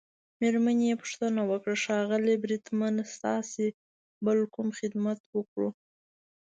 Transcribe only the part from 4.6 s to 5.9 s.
خدمت وکړو؟